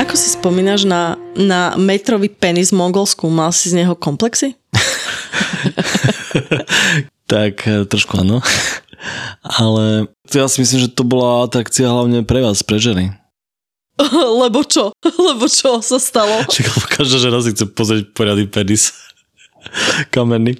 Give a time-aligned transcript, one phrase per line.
[0.00, 3.28] Ako si spomínaš na, na metrový penis v Mongolsku?
[3.28, 4.56] Mal si z neho komplexy?
[7.30, 8.42] tak e, trošku áno.
[9.60, 13.14] Ale ja si myslím, že to bola atrakcia hlavne pre vás, pre ženy.
[14.42, 14.90] Lebo čo?
[15.04, 16.42] Lebo čo sa stalo?
[16.48, 18.96] Čiže každá žena si chce pozrieť poriadny penis.
[20.10, 20.58] Kamenný.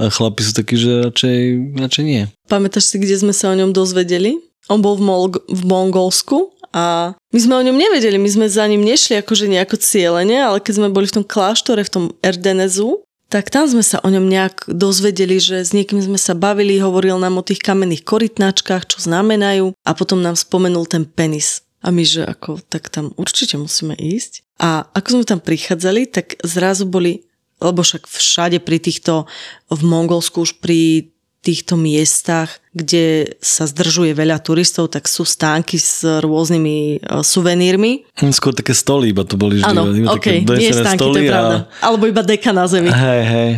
[0.00, 1.38] A chlapi sú takí, že radšej,
[1.76, 2.22] radšej nie.
[2.48, 4.40] Pamätáš si, kde sme sa o ňom dozvedeli?
[4.70, 8.62] On bol v, Mol- v Mongolsku a my sme o ňom nevedeli, my sme za
[8.70, 13.02] ním nešli akože nejako cieľene, ale keď sme boli v tom kláštore, v tom Erdenezu,
[13.30, 17.18] tak tam sme sa o ňom nejak dozvedeli, že s niekým sme sa bavili, hovoril
[17.18, 21.62] nám o tých kamenných korytnačkách, čo znamenajú a potom nám spomenul ten penis.
[21.80, 24.44] A my, že ako, tak tam určite musíme ísť.
[24.60, 27.24] A ako sme tam prichádzali, tak zrazu boli,
[27.62, 29.24] lebo však všade pri týchto,
[29.72, 36.04] v Mongolsku už pri týchto miestach, kde sa zdržuje veľa turistov, tak sú stánky s
[36.04, 38.04] rôznymi uh, suvenírmi.
[38.30, 39.72] Skôr také stoly, iba to boli vždy.
[39.72, 41.56] Áno, okay, nie stánky, to je pravda.
[41.80, 41.90] A...
[41.90, 42.92] Alebo iba deka na zemi.
[42.92, 43.52] Hej, hej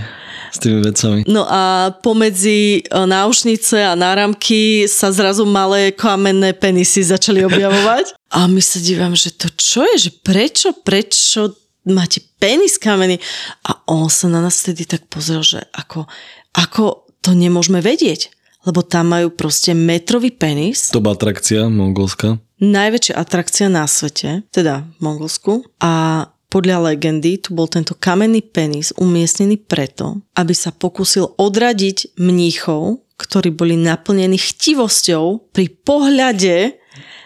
[0.52, 1.24] s tými vecami.
[1.24, 8.12] No a pomedzi e, náušnice a náramky sa zrazu malé kamenné penisy začali objavovať.
[8.36, 11.56] A my sa dívam, že to čo je, že prečo, prečo
[11.88, 13.16] máte penis kamenný?
[13.64, 16.04] A on sa na nás vtedy tak pozrel, že ako,
[16.52, 18.34] ako to nemôžeme vedieť,
[18.66, 20.90] lebo tam majú proste metrový penis.
[20.90, 22.42] To bola atrakcia mongolská.
[22.62, 25.66] Najväčšia atrakcia na svete, teda v Mongolsku.
[25.82, 33.02] A podľa legendy tu bol tento kamenný penis umiestnený preto, aby sa pokúsil odradiť mníchov,
[33.18, 36.78] ktorí boli naplnení chtivosťou pri pohľade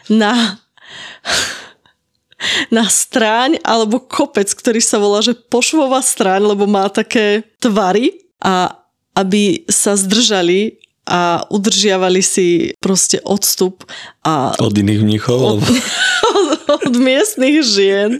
[0.09, 0.57] na
[2.77, 8.86] na stráň alebo kopec, ktorý sa volá, že pošvová stráň, lebo má také tvary a
[9.17, 13.87] aby sa zdržali a udržiavali si proste odstup
[14.27, 14.53] a...
[14.59, 15.39] Od iných mnichov?
[15.39, 16.49] Od, od,
[16.83, 18.19] od miestnych žien.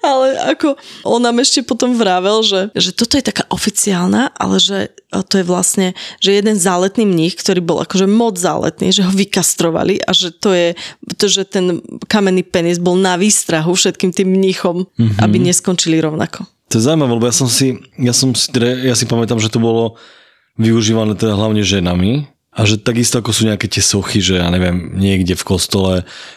[0.00, 4.78] ale ako on nám ešte potom vravel, že, že toto je taká oficiálna, ale že
[5.28, 5.86] to je vlastne,
[6.20, 10.52] že jeden záletný mních, ktorý bol akože moc záletný, že ho vykastrovali a že to
[10.56, 10.72] je,
[11.16, 15.20] to, že ten kamenný penis bol na výstrahu všetkým tým mníchom, mm-hmm.
[15.20, 16.48] aby neskončili rovnako.
[16.68, 19.48] To je zaujímavé, lebo ja som si, ja som si, teda, ja si pamätám, že
[19.48, 19.96] to bolo
[20.60, 24.98] využívané teda hlavne ženami a že takisto ako sú nejaké tie sochy, že ja neviem,
[24.98, 25.92] niekde v kostole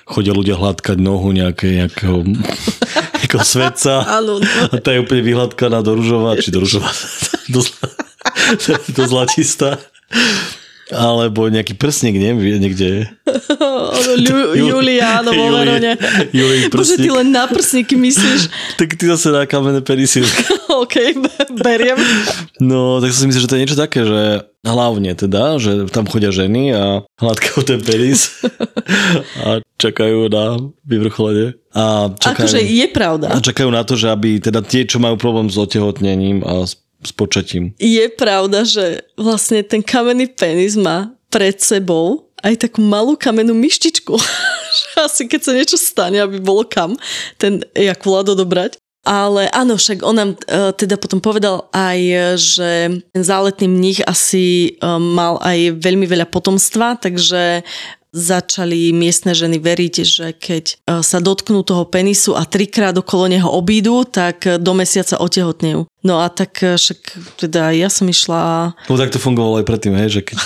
[0.06, 2.24] chodia ľudia hladkať nohu nejaké, nejakého,
[3.20, 4.06] nejakého svetca.
[4.22, 4.40] No.
[4.72, 6.88] a tá je úplne vyhladkaná do ružova, či do ružova,
[7.53, 7.59] do,
[8.96, 9.81] do zlatista
[10.91, 13.07] alebo nejaký prsník, neviem, niekde.
[14.59, 15.97] Julia, áno, vo Verone.
[16.74, 18.52] Bože, ty len na prsníky myslíš.
[18.78, 20.24] tak ty zase na kamenné penisy.
[20.72, 20.96] OK,
[21.62, 21.97] beriem.
[22.59, 26.06] No, tak som si myslel, že to je niečo také, že hlavne teda, že tam
[26.06, 26.84] chodia ženy a
[27.18, 28.46] hladkajú ten penis
[29.41, 31.58] a čakajú na vyvrcholenie.
[31.73, 33.28] A čakajú, akože je pravda.
[33.34, 36.78] A čakajú na to, že aby teda tie, čo majú problém s otehotnením a s
[37.10, 37.74] počatím.
[37.82, 44.14] Je pravda, že vlastne ten kamenný penis má pred sebou aj takú malú kamennú myštičku.
[45.06, 46.94] Asi keď sa niečo stane, aby bolo kam
[47.42, 48.78] ten ejakulát odobrať.
[49.02, 52.00] Ale áno, však on nám uh, teda potom povedal aj,
[52.38, 57.66] že ten záletný mních asi uh, mal aj veľmi veľa potomstva, takže
[58.12, 63.48] začali miestne ženy veriť, že keď e, sa dotknú toho penisu a trikrát okolo neho
[63.48, 65.88] obídu, tak do mesiaca otehotnejú.
[66.04, 67.00] No a tak e, však
[67.40, 68.76] teda ja som išla...
[68.92, 70.38] No tak to fungovalo aj predtým, hej, že keď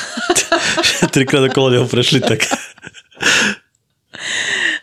[1.18, 2.46] trikrát okolo neho prešli, tak...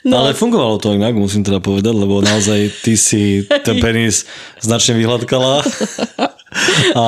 [0.03, 0.19] No.
[0.19, 4.27] Ale fungovalo to inak, musím teda povedať, lebo naozaj ty si ten penis
[4.59, 5.63] značne vyhľadkala.
[6.99, 7.07] A,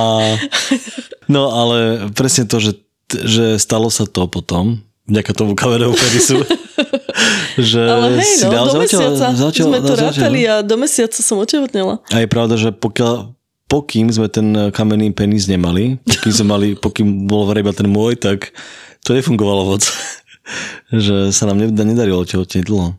[1.26, 2.78] no ale presne to, že,
[3.10, 4.78] že stalo sa to potom,
[5.08, 6.40] vďaka tomu kamerovému penisu.
[7.70, 11.38] že Ale hej, si no, do mesiaca zatiaľ, sme to rátali a do mesiaca som
[11.38, 12.02] otehotnela.
[12.10, 13.36] A je pravda, že pokiaľ,
[13.68, 18.18] pokým sme ten kamenný penis nemali, pokým, sme mali, pokým bol v iba ten môj,
[18.18, 18.50] tak
[19.04, 19.84] to nefungovalo moc.
[20.92, 22.92] že sa nám nedarilo otehotneť dlho.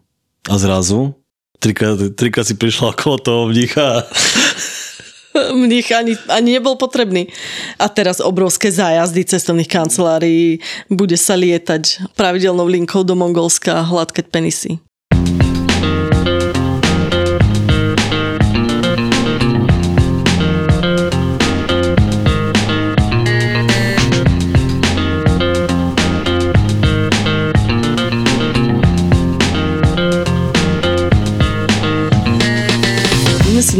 [0.50, 1.14] A zrazu
[1.62, 4.06] trikrát, trikrát si prišla okolo toho mnicha
[5.54, 7.28] Mních ani, ani nebol potrebný.
[7.80, 10.60] A teraz obrovské zájazdy cestovných kancelárií.
[10.90, 14.80] Bude sa lietať pravidelnou linkou do Mongolska a hladkať penisy.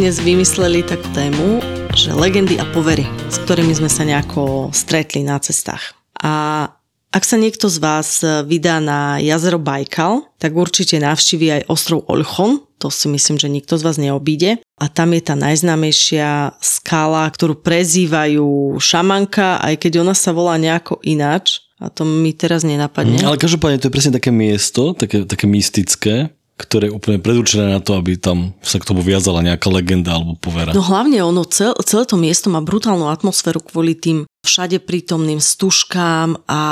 [0.06, 1.58] Dnes vymysleli takú tému,
[1.90, 5.98] že legendy a povery, s ktorými sme sa nejako stretli na cestách.
[6.22, 6.70] A
[7.10, 12.62] ak sa niekto z vás vydá na jazero Bajkal, tak určite navštíví aj ostrov Olchon,
[12.78, 14.62] to si myslím, že nikto z vás neobíde.
[14.78, 21.02] A tam je tá najznámejšia skala, ktorú prezývajú šamanka, aj keď ona sa volá nejako
[21.02, 21.66] ináč.
[21.82, 23.26] A to mi teraz nenapadne.
[23.26, 27.84] Ale každopádne to je presne také miesto, také, také mystické, ktoré je úplne predurčené na
[27.84, 30.72] to, aby tam sa k tomu viazala nejaká legenda alebo povera.
[30.72, 36.46] No hlavne ono, cel, celé to miesto má brutálnu atmosféru kvôli tým všade prítomným stužkám
[36.46, 36.62] a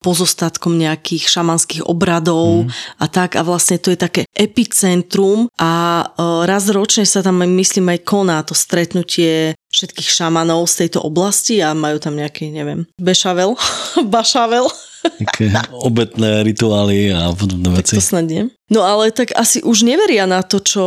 [0.00, 3.02] pozostatkom nejakých šamanských obradov mm.
[3.02, 6.04] a tak a vlastne to je také epicentrum a e,
[6.46, 11.74] raz ročne sa tam myslím aj koná to stretnutie všetkých šamanov z tejto oblasti a
[11.74, 13.58] majú tam nejaký, neviem, bešavel,
[14.14, 14.70] bašavel.
[15.04, 15.52] Také
[15.84, 17.94] obetné rituály a podobné veci.
[17.96, 18.48] To snad nie.
[18.72, 20.86] No ale tak asi už neveria na to, čo,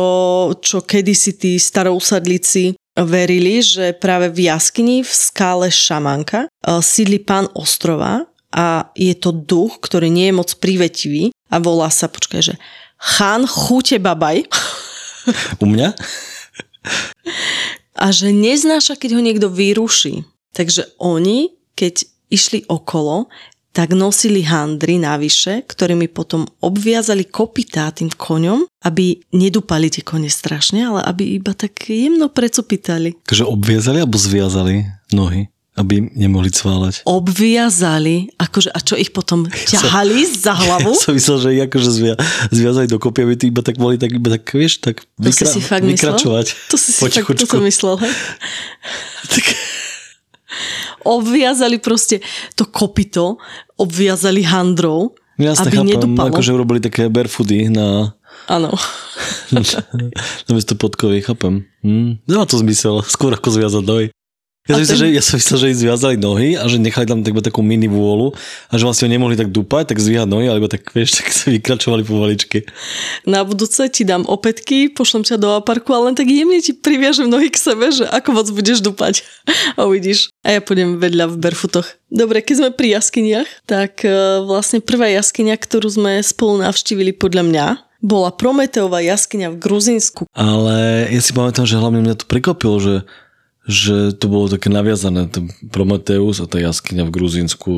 [0.58, 7.46] čo kedysi tí starousadlíci verili, že práve v jaskyni v skále Šamanka eh, sídli pán
[7.54, 12.54] ostrova a je to duch, ktorý nie je moc privetivý a volá sa, počkaj, že
[12.98, 14.48] Chan Chute Babaj.
[15.62, 15.94] U mňa?
[17.98, 20.24] A že neznáša, keď ho niekto vyruší.
[20.56, 23.28] Takže oni, keď išli okolo,
[23.78, 30.82] tak nosili handry navyše, ktorými potom obviazali kopytá tým koňom, aby nedupali tie kone strašne,
[30.82, 33.14] ale aby iba tak jemno precupitali.
[33.22, 34.82] Takže obviazali alebo zviazali
[35.14, 35.46] nohy?
[35.78, 37.06] aby nemohli cválať.
[37.06, 40.90] Obviazali, akože, a čo ich potom ťahali ja za hlavu?
[40.90, 42.14] Ja som myslel, že ich akože zvia,
[42.50, 45.54] zviazali do kopy, aby ty iba tak boli, tak iba tak, vieš, tak vykra, to
[45.54, 46.46] si si fakt vykračovať.
[46.50, 46.66] Myslel?
[46.66, 48.10] To si si fakt, to som myslel, hej?
[49.38, 49.44] tak
[51.08, 52.20] obviazali proste
[52.52, 53.40] to kopito,
[53.80, 56.28] obviazali handrou, Jasne, aby chápem, nedupalo.
[56.34, 58.12] akože urobili také barefoody na...
[58.50, 58.74] Áno.
[60.50, 61.62] Namiesto podkovy, chápem.
[61.86, 62.18] Hm.
[62.26, 64.06] Nemá to zmysel, skôr ako zviazať nohy.
[64.68, 67.24] Ja som, myslel, že, ja som myslel, že ich zviazali nohy a že nechali tam
[67.24, 68.36] takú, takú mini vôľu
[68.68, 71.48] a že vlastne ho nemohli tak dupať, tak zvíhať nohy, alebo tak vieš, tak sa
[71.48, 72.68] vykračovali pomaličky.
[73.24, 77.32] Na budúce ti dám opätky, pošlem ťa do aparku a len tak jemne ti priviažem
[77.32, 79.24] nohy k sebe, že ako moc budeš dupať.
[79.80, 80.28] A uvidíš.
[80.44, 81.88] A ja pôjdem vedľa v berfutoch.
[82.12, 87.42] Dobre, keď sme pri jaskyniach, tak e, vlastne prvá jaskyňa, ktorú sme spolu navštívili podľa
[87.48, 87.66] mňa,
[87.98, 90.30] bola Prometeová jaskyňa v Gruzínsku.
[90.36, 92.94] Ale ja si pamätám, že hlavne mňa to prekvapilo, že
[93.68, 97.72] že to bolo také naviazané, ten Prometeus a tá jaskyňa v Gruzínsku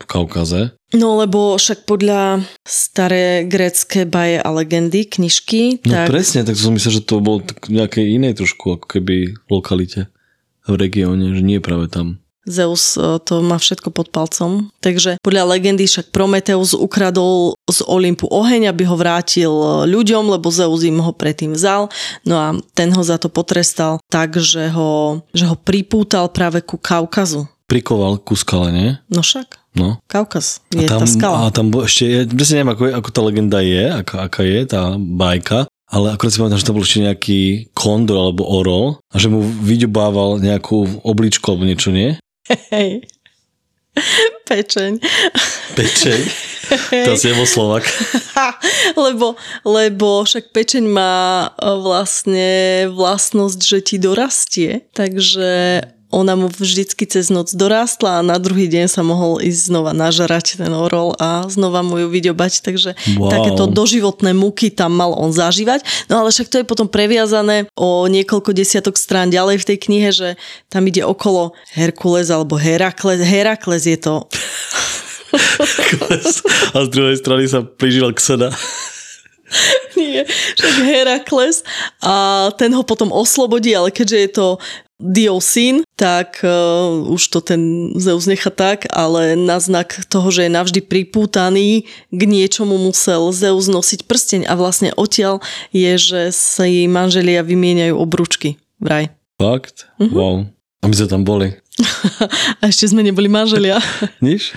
[0.00, 0.76] v Kaukaze.
[0.92, 6.12] No lebo však podľa staré grécké baje a legendy, knižky, no, tak...
[6.12, 10.12] presne, tak som myslel, že to bolo tak nejakej inej trošku, ako keby lokalite
[10.68, 12.20] v regióne, že nie práve tam.
[12.48, 14.72] Zeus e, to má všetko pod palcom.
[14.80, 20.48] Takže podľa legendy však Prometeus ukradol z Olympu oheň, aby ho vrátil e, ľuďom, lebo
[20.48, 21.92] Zeus im ho predtým vzal.
[22.24, 26.80] No a ten ho za to potrestal tak, že ho, že ho pripútal práve ku
[26.80, 27.44] Kaukazu.
[27.68, 28.90] Prikoval ku skale, nie?
[29.12, 29.60] No však.
[29.70, 30.02] No.
[30.10, 31.36] Kaukaz je a tam, tá skala.
[31.46, 34.98] A tam ešte, ja presne neviem, ako, ako tá legenda je, aká, aká je tá
[34.98, 39.30] bajka, ale akorát si pamätám, že tam bol ešte nejaký kondor alebo orol a že
[39.30, 42.18] mu vyďobával nejakú obličku alebo niečo, nie?
[42.74, 43.06] Hej.
[44.46, 44.92] Pečeň.
[45.74, 46.20] Pečeň?
[47.06, 47.82] To si nebol Slovak.
[49.04, 49.34] lebo,
[49.66, 52.50] lebo však pečeň má e, vlastne
[52.94, 58.86] vlastnosť, že ti dorastie, takže ona mu vždycky cez noc dorástla a na druhý deň
[58.90, 63.30] sa mohol ísť znova nažarať ten orol a znova mu ju vyďobať, takže wow.
[63.30, 65.86] takéto doživotné muky tam mal on zažívať.
[66.10, 70.10] No ale však to je potom previazané o niekoľko desiatok strán ďalej v tej knihe,
[70.10, 70.28] že
[70.66, 73.22] tam ide okolo Herkules alebo Herakles.
[73.22, 74.26] Herakles je to...
[76.74, 78.50] a z druhej strany sa plížil Xena.
[79.98, 80.26] Nie,
[80.58, 81.66] však Herakles
[82.02, 84.46] a ten ho potom oslobodí, ale keďže je to
[85.00, 90.52] Diosín, tak uh, už to ten Zeus necha tak, ale na znak toho, že je
[90.52, 95.40] navždy pripútaný k niečomu musel Zeus nosiť prsteň a vlastne odtiaľ
[95.72, 99.08] je, že sa jej manželia vymieňajú obručky vraj.
[99.40, 99.88] Fakt?
[99.96, 100.12] Uh-huh.
[100.12, 100.36] Wow.
[100.80, 101.56] A my sme tam boli.
[102.60, 103.80] A ešte sme neboli manželia.
[104.24, 104.52] Nič?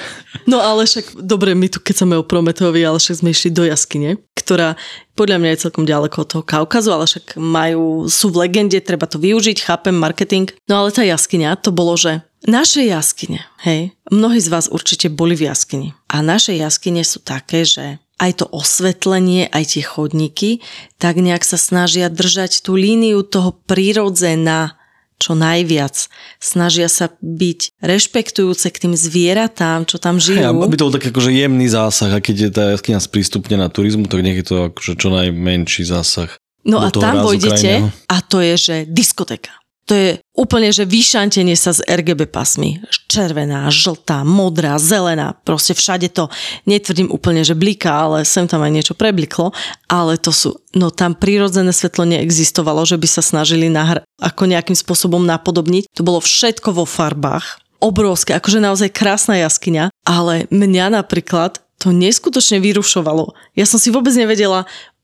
[0.49, 3.63] No ale však, dobre, my tu keď sme o Prometeovi, ale však sme išli do
[3.63, 4.75] jaskyne, ktorá
[5.15, 9.07] podľa mňa je celkom ďaleko od toho Kaukazu, ale však majú, sú v legende, treba
[9.07, 10.51] to využiť, chápem, marketing.
[10.67, 15.37] No ale tá jaskyňa, to bolo, že naše jaskyne, hej, mnohí z vás určite boli
[15.39, 15.95] v jaskyni.
[16.11, 20.59] A naše jaskyne sú také, že aj to osvetlenie, aj tie chodníky,
[20.99, 24.75] tak nejak sa snažia držať tú líniu toho prírodzená,
[25.23, 26.11] čo najviac.
[26.43, 30.43] Snažia sa byť rešpektujúce k tým zvieratám, čo tam žijú.
[30.43, 34.11] Hey, aby to bol taký akože jemný zásah, a keď je tá jaskyňa sprístupnená turizmu,
[34.11, 36.35] tak nech je to akože čo najmenší zásah.
[36.67, 37.87] No a tam vojdete krajného.
[38.11, 39.62] a to je, že diskoteka.
[39.83, 42.79] To je úplne, že vyšantenie sa z RGB pasmy.
[43.11, 45.35] Červená, žltá, modrá, zelená.
[45.43, 46.31] Proste všade to,
[46.63, 49.51] netvrdím úplne, že bliká, ale sem tam aj niečo prebliklo.
[49.91, 54.75] Ale to sú, no tam prírodzené svetlo neexistovalo, že by sa snažili nahr- ako nejakým
[54.75, 55.91] spôsobom napodobniť.
[55.99, 57.59] To bolo všetko vo farbách.
[57.83, 59.91] Obrovské, akože naozaj krásna jaskyňa.
[60.07, 63.35] Ale mňa napríklad to neskutočne vyrušovalo.
[63.59, 64.63] Ja som si vôbec nevedela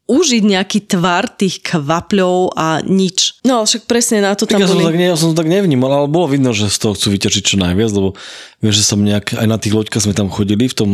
[0.10, 3.38] užiť nejaký tvar tých kvapľov a nič.
[3.46, 4.90] No však presne na to Tak tam ja, som boli...
[4.90, 7.44] to tak, ja som to tak nevnímal, ale bolo vidno, že z toho chcú vyťažiť
[7.46, 8.18] čo najviac, lebo
[8.60, 10.90] vieš, že som nejak, aj na tých loďkách sme tam chodili, v tom,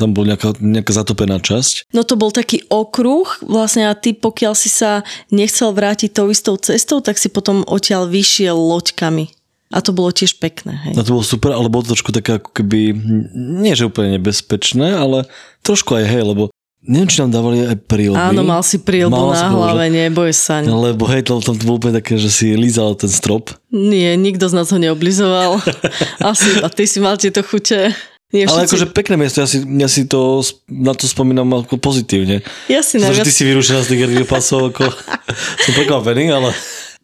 [0.00, 1.92] tam bola nejaká, nejaká zatopená časť.
[1.92, 6.56] No to bol taký okruh, vlastne a ty pokiaľ si sa nechcel vrátiť tou istou
[6.56, 9.36] cestou, tak si potom odtiaľ vyšiel loďkami.
[9.74, 10.94] A to bolo tiež pekné, hej.
[10.94, 12.94] A to bolo super, ale bolo to trošku také ako keby,
[13.34, 15.26] nie že úplne nebezpečné, ale
[15.66, 16.54] trošku aj hej, lebo
[16.86, 18.16] neviem, či nám dávali aj prílby.
[18.16, 20.62] Áno, mal si prílbu Mala na bolo, hlave, neboj sa.
[20.62, 23.52] Že, lebo hej, to, tam to bolo úplne také, že si lízal ten strop.
[23.74, 25.60] Nie, nikto z nás ho neoblizoval.
[26.32, 27.92] Asi, a ty si mal tieto chute.
[28.34, 31.78] Nie, Ale všetci- akože pekné miesto, ja si, ja si to, na to spomínam ako
[31.78, 32.42] pozitívne.
[32.66, 34.82] Ja si že najviac ty si vyrušená z tých pasov, ako
[35.62, 36.50] som prekvapený, ale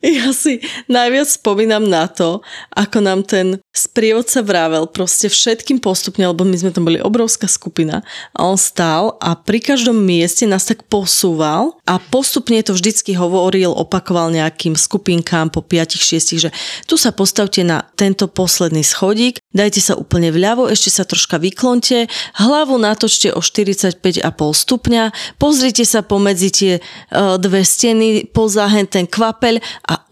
[0.03, 0.59] Ja si
[0.91, 2.43] najviac spomínam na to,
[2.75, 8.03] ako nám ten sprievodca vravel proste všetkým postupne, lebo my sme tam boli obrovská skupina
[8.35, 13.71] a on stál a pri každom mieste nás tak posúval a postupne to vždycky hovoril,
[13.71, 16.51] opakoval nejakým skupinkám po 5-6, že
[16.91, 22.11] tu sa postavte na tento posledný schodík, dajte sa úplne vľavo, ešte sa troška vyklonte,
[22.43, 24.03] hlavu natočte o 45,5
[24.35, 29.63] stupňa, pozrite sa pomedzi tie uh, dve steny, poza hen ten kvapeľ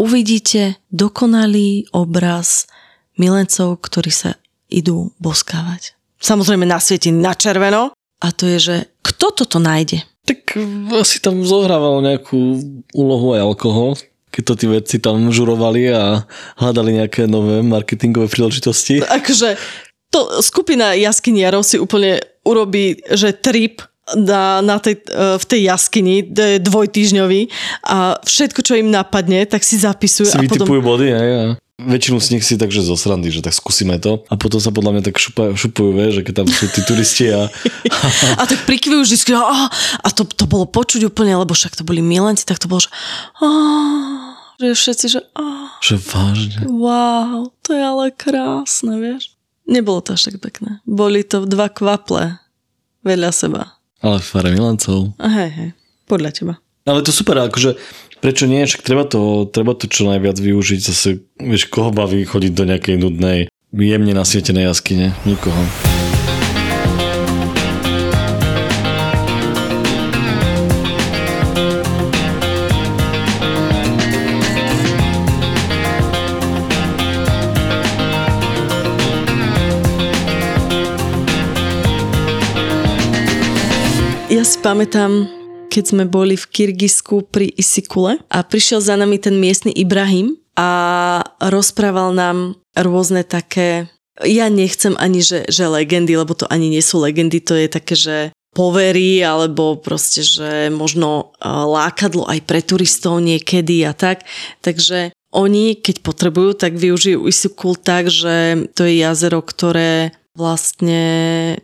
[0.01, 2.67] uvidíte dokonalý obraz
[3.17, 4.31] milencov, ktorí sa
[4.71, 5.95] idú boskávať.
[6.21, 10.05] Samozrejme nasvietí na červeno a to je, že kto toto nájde?
[10.31, 10.55] tak
[10.95, 12.39] asi tam zohrával nejakú
[12.95, 13.99] úlohu aj alkohol,
[14.31, 16.23] keď to tí vedci tam žurovali a
[16.61, 19.03] hľadali nejaké nové marketingové príležitosti.
[19.03, 19.59] Akože
[20.15, 23.83] to skupina jaskyniarov si úplne urobí, že trip
[24.17, 27.41] na, na tej, e, v tej jaskyni d- dvojtýždňový
[27.87, 30.99] a všetko, čo im napadne, tak si zapisujú Si a vytipujú potom...
[30.99, 31.45] body, hej, a
[31.81, 34.21] väčšinu z nich si takže zo srandy, že tak skúsime to.
[34.29, 37.33] A potom sa podľa mňa tak šupa, šupujú, vieš, že keď tam sú tí turisti
[37.33, 37.49] a
[38.37, 39.73] A tak prikvyjú vždy, a,
[40.05, 42.93] a to, to bolo počuť úplne, lebo však to boli milenci, tak to bolo, že,
[43.41, 43.49] a,
[44.61, 46.69] že všetci, že a, že vážne.
[46.69, 49.33] wow, to je ale krásne, vieš.
[49.65, 50.85] Nebolo to až tak pekné.
[50.85, 52.43] Boli to dva kvaple
[53.07, 53.80] vedľa seba.
[54.01, 55.13] Ale fare milancov.
[55.21, 55.71] Hej, hej,
[56.09, 56.55] podľa teba.
[56.89, 57.77] Ale to super, akože
[58.25, 62.53] prečo nie, však treba to, treba to čo najviac využiť, zase, vieš, koho baví chodiť
[62.57, 63.39] do nejakej nudnej,
[63.73, 65.90] jemne nasvietenej jaskyne, nikoho.
[84.61, 85.25] Pamätám,
[85.73, 90.69] keď sme boli v Kyrgyzsku pri Isikule a prišiel za nami ten miestny Ibrahim a
[91.41, 93.89] rozprával nám rôzne také,
[94.21, 97.97] ja nechcem ani, že, že legendy, lebo to ani nie sú legendy, to je také,
[97.97, 98.17] že
[98.53, 104.29] povery, alebo proste, že možno lákadlo aj pre turistov niekedy a tak.
[104.61, 111.03] Takže oni, keď potrebujú, tak využijú Isikul tak, že to je jazero, ktoré vlastne,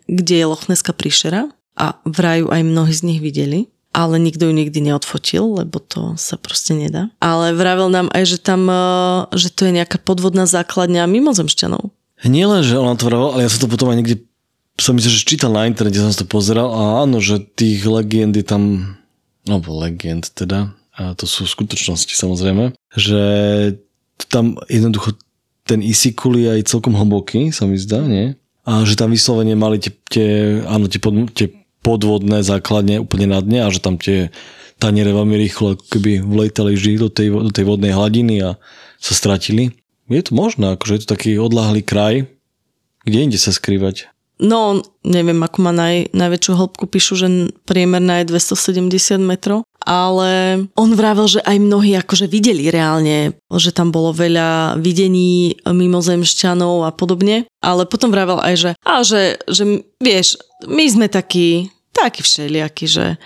[0.08, 4.52] kde je Lochneska príšera a v raju aj mnohí z nich videli ale nikto ju
[4.52, 7.08] nikdy neodfotil, lebo to sa proste nedá.
[7.16, 8.84] Ale vravel nám aj, že tam, e,
[9.32, 11.88] že to je nejaká podvodná základňa mimozemšťanov.
[12.28, 14.16] Nie len, že on vravel, ale ja som to potom aj niekde
[14.76, 18.44] som myslel, že čítal na internete, som to pozeral a áno, že tých legend je
[18.44, 18.62] tam,
[19.48, 23.22] no legend teda, a to sú skutočnosti samozrejme, že
[24.28, 25.16] tam jednoducho
[25.64, 28.36] ten Isikul je aj celkom hlboký, sa mi zdá, nie?
[28.68, 30.28] A že tam vyslovene mali tie, tie,
[30.68, 34.34] áno, tie, pod, tie podvodné základne úplne na dne a že tam tie
[34.82, 38.58] taniere veľmi rýchlo ako keby vlejtali vždy do tej, do tej vodnej hladiny a
[38.98, 39.70] sa stratili.
[40.10, 42.26] je to možné, akože je to taký odláhlý kraj,
[43.06, 44.10] kde inde sa skrývať.
[44.36, 47.28] No, neviem, ako má naj, najväčšiu hĺbku, píšu, že
[47.64, 53.88] priemerná je 270 metrov, ale on vravel, že aj mnohí akože videli reálne, že tam
[53.88, 60.36] bolo veľa videní mimozemšťanov a podobne, ale potom vravel aj, že, a že, že vieš,
[60.68, 63.16] my sme takí, takí všelijakí, že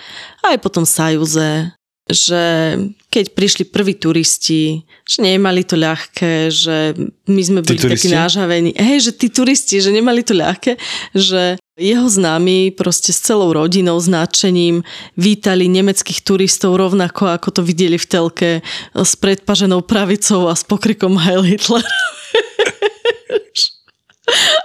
[0.46, 1.74] aj potom Sajúze,
[2.10, 2.74] že
[3.10, 6.94] keď prišli prví turisti, že nemali to ľahké, že
[7.30, 8.74] my sme boli takí nážavení.
[8.74, 10.74] Hej, že tí turisti, že nemali to ľahké,
[11.14, 14.82] že jeho známi proste s celou rodinou, s nadšením
[15.16, 18.50] vítali nemeckých turistov rovnako, ako to videli v telke
[18.92, 21.82] s predpaženou pravicou a s pokrikom Heil Hitler.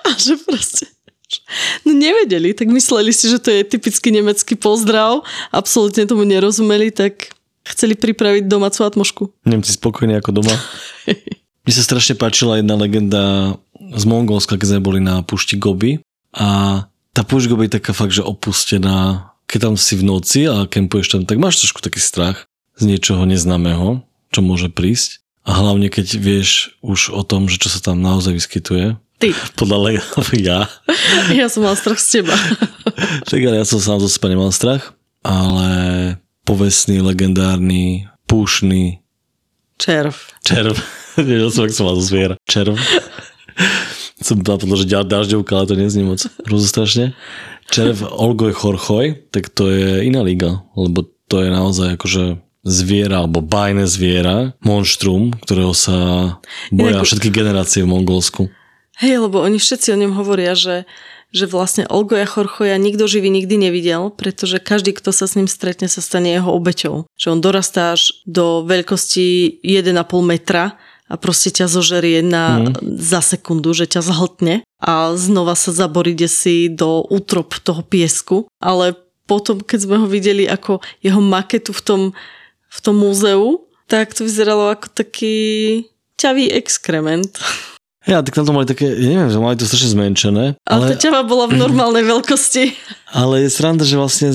[0.05, 0.94] a že proste
[1.85, 7.33] No nevedeli, tak mysleli si, že to je typický nemecký pozdrav, absolútne tomu nerozumeli, tak
[7.65, 9.23] chceli pripraviť domácu atmošku.
[9.45, 10.55] Nemci spokojní ako doma.
[11.65, 15.97] Mne sa strašne páčila jedna legenda z Mongolska, keď sme boli na púšti Gobi
[16.37, 16.81] a
[17.15, 19.31] tá púšť Gobi je taká fakt, že opustená.
[19.49, 23.23] Keď tam si v noci a kempuješ tam, tak máš trošku taký strach z niečoho
[23.25, 25.23] neznámeho, čo môže prísť.
[25.45, 28.97] A hlavne keď vieš už o tom, že čo sa tam naozaj vyskytuje.
[29.15, 29.31] Ty.
[29.55, 30.03] Podľa leg-
[30.47, 30.67] ja.
[31.39, 32.35] Ja som mal strach z teba.
[33.29, 34.93] tak ja som sám zo seba nemal strach,
[35.23, 35.69] ale
[36.43, 39.01] povestný, legendárny, púšny
[39.75, 40.15] Červ.
[40.39, 40.71] Červ.
[41.19, 42.39] Nevedel som, ak som mal zviera.
[42.47, 42.79] Červ.
[44.23, 47.11] som napadlo, že dažďovka, ale to neznie moc rozostrašne.
[47.67, 53.43] Červ Olgoj Chorchoj, tak to je iná liga, lebo to je naozaj akože zviera, alebo
[53.43, 55.97] bajné zviera, monštrum, ktorého sa
[56.73, 57.05] boja Inak...
[57.05, 58.47] všetky generácie v Mongolsku.
[58.99, 60.87] Hej, lebo oni všetci o ňom hovoria, že
[61.35, 65.91] že vlastne Olgoja Chorchoja nikto živý nikdy nevidel, pretože každý, kto sa s ním stretne,
[65.91, 67.11] sa stane jeho obeťou.
[67.19, 70.79] Že on dorastá až do veľkosti 1,5 metra
[71.11, 72.97] a proste ťa zožerie na, mm.
[72.97, 78.47] za sekundu, že ťa zhltne a znova sa zaborí si do útrop toho piesku.
[78.63, 78.95] Ale
[79.27, 82.01] potom, keď sme ho videli ako jeho maketu v tom,
[82.71, 83.59] v tom múzeu,
[83.91, 85.35] tak to vyzeralo ako taký
[86.15, 87.35] ťavý exkrement.
[88.05, 90.61] Ja, tak tam to mali také, neviem, že mali to strašne zmenšené.
[90.61, 92.77] Ale, ale tá ťava bola v normálnej veľkosti.
[93.09, 94.29] Ale je sranda, že vlastne,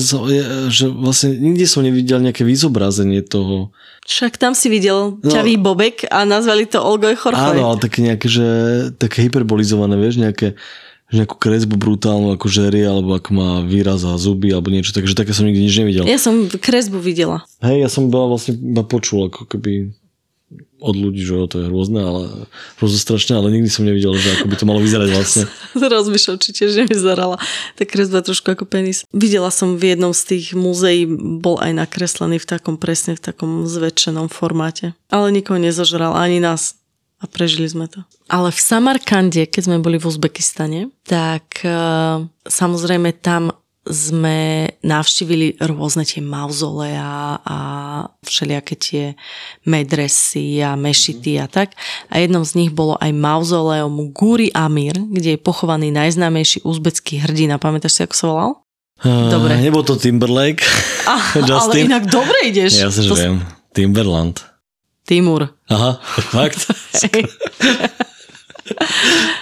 [0.67, 3.71] že vlastne nikde som nevidel nejaké vyzobrazenie toho.
[4.03, 7.55] Však tam si videl no, ťavý bobek a nazvali to Olgoj Chorchoj.
[7.55, 8.47] Áno, ale také nejaké, že
[8.99, 10.59] také hyperbolizované, vieš, nejaké
[11.11, 15.11] že nejakú kresbu brutálnu, ako žerie, alebo ako má výraz a zuby, alebo niečo, takže
[15.11, 16.07] také som nikdy nič nevidel.
[16.07, 17.43] Ja som kresbu videla.
[17.59, 19.91] Hej, ja som bola vlastne iba počul, ako keby
[20.81, 22.21] od ľudí, že to je rôzne, ale
[22.81, 25.43] strašne, ale nikdy som nevidel, že ako by to malo vyzerať vlastne.
[25.77, 27.37] Rozmýšľam, či tiež nevyzerala
[27.77, 29.05] tá kresba trošku ako penis.
[29.13, 31.05] Videla som v jednom z tých múzeí,
[31.37, 34.97] bol aj nakreslený v takom presne, v takom zväčšenom formáte.
[35.13, 36.81] Ale nikoho nezožral, ani nás.
[37.21, 38.01] A prežili sme to.
[38.33, 46.05] Ale v Samarkande, keď sme boli v Uzbekistane, tak uh, samozrejme tam sme navštívili rôzne
[46.05, 47.57] tie mauzolea a
[48.21, 49.05] všelijaké tie
[49.65, 51.73] medresy a mešity a tak.
[52.13, 57.57] A jednom z nich bolo aj mauzoleum Guri Amir, kde je pochovaný najznámejší uzbecký hrdina.
[57.57, 58.51] Pamätáš si, ako sa volal?
[59.01, 59.57] Dobre.
[59.57, 60.61] Uh, nebol to Timberlake.
[61.09, 62.85] Ah, ale inak dobre ideš.
[62.85, 63.17] Ja sa to...
[63.17, 63.41] viem.
[63.73, 64.45] Timberland.
[65.09, 65.57] Timur.
[65.73, 65.97] Aha,
[66.29, 66.69] fakt?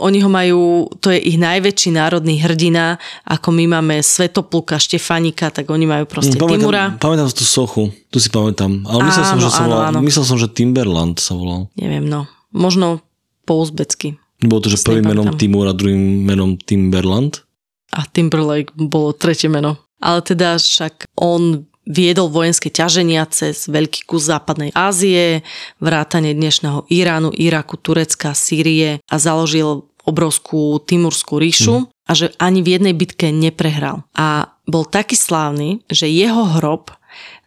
[0.00, 2.96] Oni ho majú, to je ich najväčší národný hrdina,
[3.28, 6.84] ako my máme Svetopluka, Štefanika, tak oni majú proste pamätám, Timura.
[6.96, 8.82] Pamätám tú sochu, tu si pamätám.
[8.88, 9.98] Ale myslel, áno, som, že sa volal, áno.
[10.00, 11.68] myslel som, že Timberland sa volal.
[11.76, 12.24] Neviem, no.
[12.50, 13.04] Možno
[13.44, 14.16] po uzbecky.
[14.40, 17.44] Bolo to, že prvým menom Timur a druhým menom Timberland?
[17.92, 19.76] A Timberlake bolo tretie meno.
[20.00, 25.42] Ale teda však on viedol vojenské ťaženia cez veľký kus západnej Ázie,
[25.82, 31.86] vrátane dnešného Iránu, Iraku, Turecka, Sýrie a založil obrovskú Timurskú ríšu mm.
[32.08, 34.04] a že ani v jednej bitke neprehral.
[34.16, 36.94] A bol taký slávny, že jeho hrob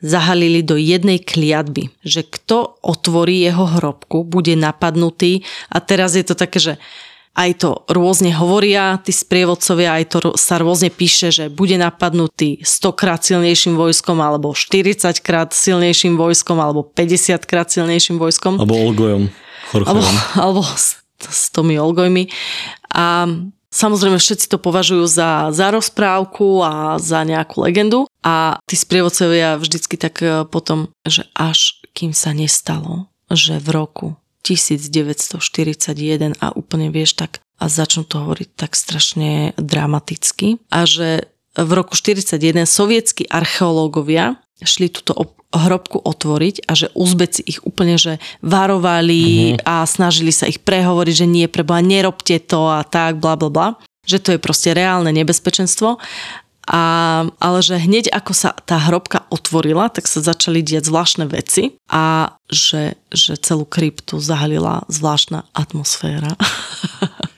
[0.03, 6.35] zahalili do jednej kliatby, že kto otvorí jeho hrobku, bude napadnutý a teraz je to
[6.35, 6.73] také, že
[7.33, 12.93] aj to rôzne hovoria, tí sprievodcovia, aj to sa rôzne píše, že bude napadnutý 100
[12.93, 18.61] krát silnejším vojskom, alebo 40 krát silnejším vojskom, alebo 50 krát silnejším vojskom.
[18.61, 19.33] Alebo Olgojom.
[19.73, 20.05] Alebo,
[20.37, 20.61] alebo
[21.29, 22.27] s tomi Olgojmi.
[22.93, 23.27] A
[23.73, 28.05] Samozrejme, všetci to považujú za, za rozprávku a za nejakú legendu.
[28.21, 34.07] A tí sprievodcovia vždycky tak e, potom, že až kým sa nestalo, že v roku
[34.45, 41.71] 1941 a úplne vieš tak a začnú to hovoriť tak strašne dramaticky a že v
[41.73, 49.57] roku 1941 sovietskí archeológovia šli túto hrobku otvoriť a že Uzbeci ich úplne že varovali
[49.57, 49.65] mm-hmm.
[49.65, 53.67] a snažili sa ich prehovoriť, že nie, preboha, nerobte to a tak, bla bla bla.
[54.03, 56.01] Že to je proste reálne nebezpečenstvo.
[56.63, 56.83] A,
[57.43, 62.35] ale že hneď ako sa tá hrobka otvorila, tak sa začali diať zvláštne veci a
[62.47, 66.39] že, že celú kryptu zahalila zvláštna atmosféra.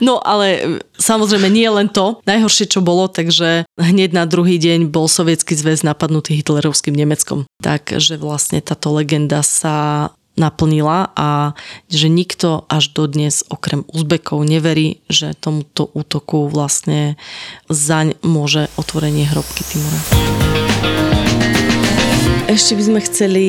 [0.00, 2.20] No ale samozrejme nie len to.
[2.28, 7.48] Najhoršie, čo bolo, takže hneď na druhý deň bol sovietský zväz napadnutý hitlerovským Nemeckom.
[7.62, 11.56] Takže vlastne táto legenda sa naplnila a
[11.88, 17.16] že nikto až dodnes okrem Uzbekov neverí, že tomuto útoku vlastne
[17.72, 20.00] zaň môže otvorenie hrobky Timura.
[22.46, 23.46] Ešte by sme chceli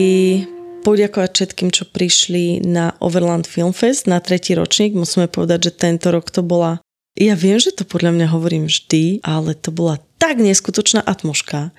[0.88, 4.96] poďakovať všetkým, čo prišli na Overland Film Fest na tretí ročník.
[4.96, 6.80] Musíme povedať, že tento rok to bola
[7.18, 11.74] ja viem, že to podľa mňa hovorím vždy, ale to bola tak neskutočná atmoška.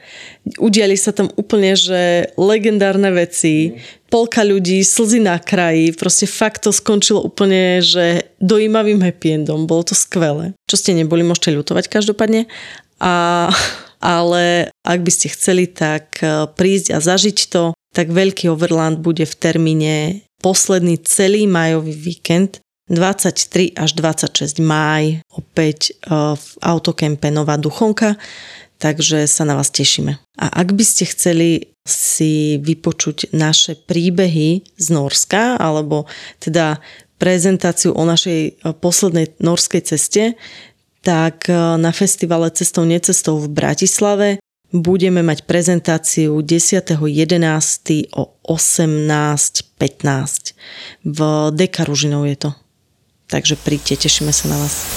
[0.59, 3.79] Udiali sa tam úplne, že legendárne veci,
[4.11, 9.71] polka ľudí, slzy na kraji, proste fakt to skončilo úplne, že dojímavým happy endom.
[9.71, 10.59] Bolo to skvelé.
[10.67, 12.51] Čo ste neboli, môžete ľutovať každopádne.
[12.99, 13.47] A,
[14.03, 19.27] ale ak by ste chceli, tak eh, prísť a zažiť to tak Veľký Overland bude
[19.27, 27.59] v termíne posledný celý majový víkend 23 až 26 máj opäť e, v autokempe Nová
[27.59, 28.15] Duchonka,
[28.79, 30.15] takže sa na vás tešíme.
[30.39, 36.07] A ak by ste chceli si vypočuť naše príbehy z Norska, alebo
[36.39, 36.79] teda
[37.19, 40.39] prezentáciu o našej e, poslednej norskej ceste,
[41.03, 44.39] tak e, na festivale Cestou necestou v Bratislave
[44.73, 48.13] budeme mať prezentáciu 10.11.
[48.13, 50.55] o 18.15.
[51.05, 51.85] V Deka
[52.29, 52.53] je to.
[53.29, 54.97] Takže príďte, tešíme sa na vás.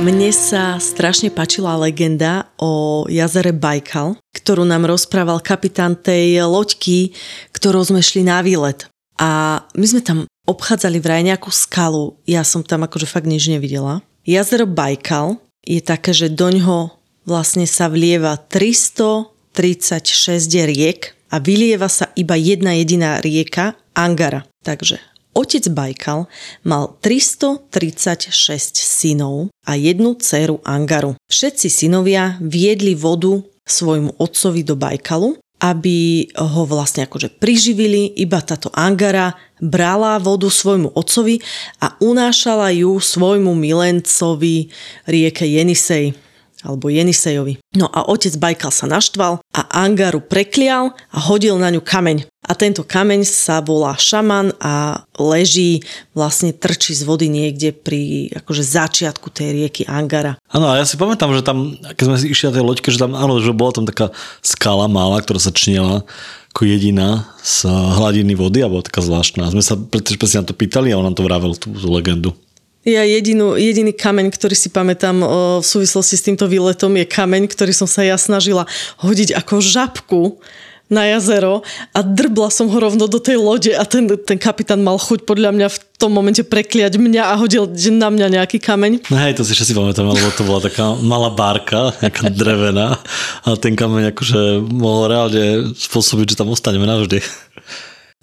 [0.00, 7.12] Mne sa strašne páčila legenda o jazere Bajkal, ktorú nám rozprával kapitán tej loďky,
[7.52, 8.88] ktorou sme šli na výlet.
[9.20, 12.16] A my sme tam obchádzali vraj nejakú skalu.
[12.24, 14.00] Ja som tam akože fakt nič nevidela.
[14.24, 15.36] Jazero Bajkal
[15.68, 23.20] je také, že doňho vlastne sa vlieva 336 riek a vylieva sa iba jedna jediná
[23.22, 24.44] rieka Angara.
[24.64, 24.98] Takže
[25.34, 26.26] otec Bajkal
[26.66, 31.14] mal 336 synov a jednu dceru Angaru.
[31.30, 38.72] Všetci synovia viedli vodu svojmu otcovi do Bajkalu, aby ho vlastne akože priživili, iba táto
[38.72, 41.36] Angara brala vodu svojmu otcovi
[41.84, 44.72] a unášala ju svojmu milencovi
[45.04, 46.16] rieke Jenisej
[46.66, 47.60] alebo Jenisejovi.
[47.76, 52.26] No a otec Bajkal sa naštval a Angaru preklial a hodil na ňu kameň.
[52.50, 55.84] A tento kameň sa volá šaman a leží,
[56.16, 60.34] vlastne trčí z vody niekde pri akože začiatku tej rieky Angara.
[60.50, 62.98] Áno, a ja si pamätám, že tam, keď sme si išli na tej loďke, že
[62.98, 64.10] tam, áno, že bola tam taká
[64.42, 66.02] skala malá, ktorá sa činila
[66.50, 69.54] ako jediná z hladiny vody a bola taká zvláštna.
[69.54, 72.34] Sme sa presne na to pýtali a on nám to vravel, tú legendu.
[72.80, 75.20] Ja jedinú, jediný kameň, ktorý si pamätám
[75.60, 78.64] v súvislosti s týmto výletom je kameň, ktorý som sa ja snažila
[79.04, 80.40] hodiť ako žabku
[80.88, 81.60] na jazero
[81.92, 85.54] a drbla som ho rovno do tej lode a ten, ten kapitán mal chuť podľa
[85.54, 89.12] mňa v tom momente prekliať mňa a hodil na mňa nejaký kameň.
[89.12, 92.96] No hej, to si všetci pamätám, lebo to bola taká malá bárka, nejaká drevená
[93.44, 97.20] a ten kameň akože mohol reálne spôsobiť, že tam ostaneme navždy.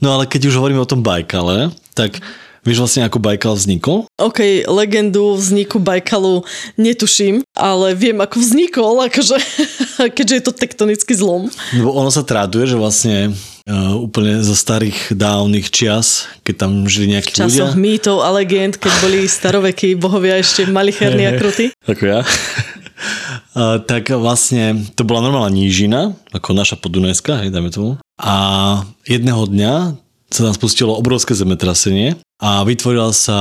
[0.02, 2.20] No ale keď už hovoríme o tom Bajkale, tak
[2.66, 4.08] Vieš vlastne, ako Bajkal vznikol?
[4.18, 6.42] OK, legendu vzniku Bajkalu
[6.78, 9.38] netuším, ale viem, ako vznikol, akože,
[10.18, 11.52] keďže je to tektonický zlom.
[11.76, 13.32] Lebo ono sa traduje, že vlastne
[13.68, 17.76] uh, úplne zo starých dávnych čias, keď tam žili nejakí v ľudia.
[17.76, 21.72] mýtov a legend, keď boli starovekí bohovia ešte malicherní a krutí.
[21.86, 22.22] Ako ja.
[23.54, 28.02] Uh, tak vlastne to bola normálna nížina, ako naša podunajská, hej, dáme tomu.
[28.18, 28.34] A
[29.06, 29.74] jedného dňa
[30.28, 33.38] sa tam spustilo obrovské zemetrasenie a vytvorila sa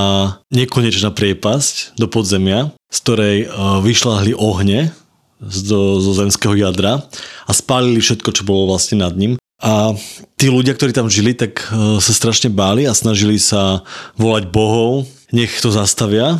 [0.54, 3.46] nekonečná priepasť do podzemia, z ktorej e,
[3.82, 4.94] vyšľahli ohne
[5.42, 7.04] zo, zo zemského jadra
[7.44, 9.36] a spálili všetko, čo bolo vlastne nad ním.
[9.60, 9.96] A
[10.36, 13.82] tí ľudia, ktorí tam žili, tak e, sa strašne báli a snažili sa
[14.14, 16.38] volať bohov, nech to zastavia,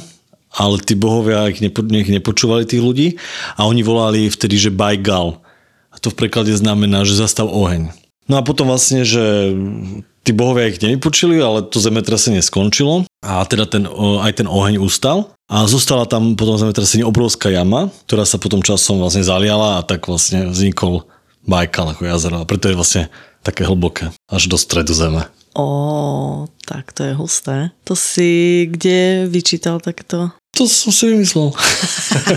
[0.55, 3.09] ale tí bohovia ich nepo, nech nepočúvali tých ľudí
[3.59, 5.43] a oni volali vtedy, že Bajgal.
[5.93, 8.06] A to v preklade znamená, že zastav oheň.
[8.27, 9.55] No a potom vlastne, že
[10.27, 13.87] tí bohovia ich nevypočili, ale to zemetrasenie skončilo a teda ten,
[14.23, 15.31] aj ten oheň ustal.
[15.47, 20.11] A zostala tam potom zemetrasenie obrovská jama, ktorá sa potom časom vlastne zaliala a tak
[20.11, 21.07] vlastne vznikol
[21.47, 22.43] Bajkal ako jazero.
[22.43, 23.07] A preto je vlastne
[23.47, 25.31] také hlboké, až do stredu zeme.
[25.55, 27.71] Ó, tak to je husté.
[27.87, 30.35] To si kde vyčítal takto?
[30.59, 31.55] To som si vymyslel.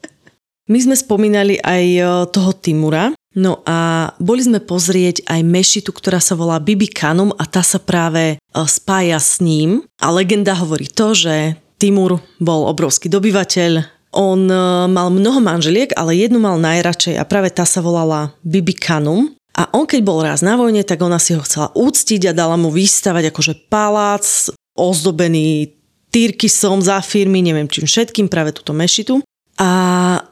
[0.70, 1.84] My sme spomínali aj
[2.30, 7.46] toho Timura, No a boli sme pozrieť aj mešitu, ktorá sa volá Bibi Kanum a
[7.46, 9.86] tá sa práve e, spája s ním.
[10.02, 14.58] A legenda hovorí to, že Timur bol obrovský dobyvateľ, on e,
[14.90, 19.30] mal mnoho manželiek, ale jednu mal najradšej a práve tá sa volala Bibi Kanum.
[19.54, 22.58] A on keď bol raz na vojne, tak ona si ho chcela úctiť a dala
[22.58, 25.78] mu vystavať akože palác ozdobený
[26.10, 29.22] Tyrkisom, firmy, neviem čím všetkým, práve túto mešitu
[29.60, 29.70] a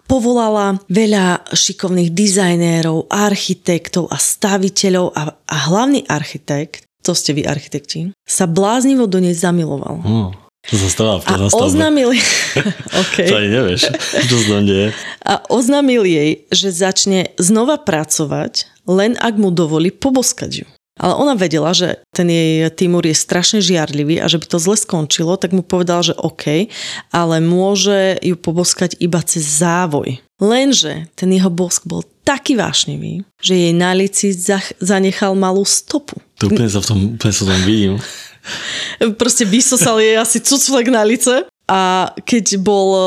[0.08, 8.16] povolala veľa šikovných dizajnérov, architektov a staviteľov a, a hlavný architekt, to ste vy architekti,
[8.24, 10.00] sa bláznivo do nej zamiloval.
[10.00, 10.32] Hmm.
[10.68, 12.12] To sa stáva v a oznámil...
[13.04, 13.28] okay.
[13.28, 13.88] to ani nevieš,
[14.28, 14.92] čo sa deje.
[15.24, 20.66] A oznámil jej, že začne znova pracovať, len ak mu dovolí poboskať ju.
[20.98, 24.76] Ale ona vedela, že ten jej Timur je strašne žiarlivý a že by to zle
[24.76, 26.68] skončilo, tak mu povedal, že OK,
[27.14, 30.18] ale môže ju poboskať iba cez závoj.
[30.38, 34.30] Lenže ten jeho bosk bol taký vášnivý, že jej na lici
[34.78, 36.20] zanechal malú stopu.
[36.38, 37.98] To úplne sa v tom, úplne sa tom vidím.
[39.20, 43.02] Proste vysosal jej asi cucflek na lice a keď bol e,